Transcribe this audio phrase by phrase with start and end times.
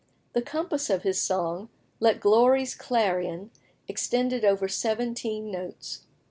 [0.33, 1.69] The compass of his song,
[1.99, 3.51] "Let Glory's Clarion,"
[3.87, 6.07] extended over seventeen notes.